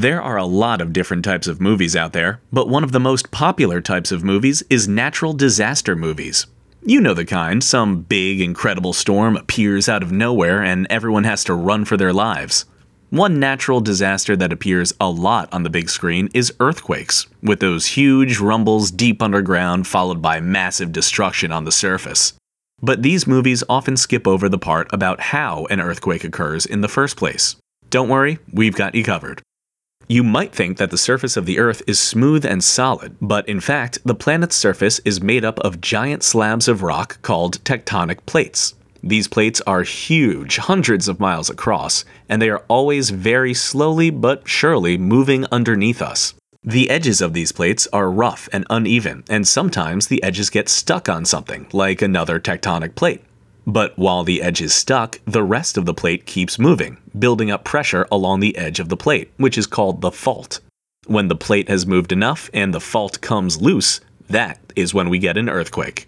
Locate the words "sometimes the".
49.46-50.24